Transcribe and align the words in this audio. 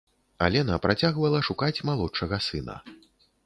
Алена 0.45 0.79
працягвала 0.85 1.43
шукаць 1.49 1.83
малодшага 1.91 2.43
сына. 2.51 2.83